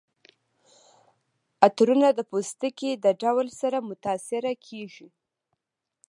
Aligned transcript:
عطرونه 1.65 2.07
د 2.13 2.19
پوستکي 2.29 2.91
د 3.05 3.05
ډول 3.21 3.47
سره 3.61 3.77
متاثره 3.89 4.53
کیږي. 4.67 5.07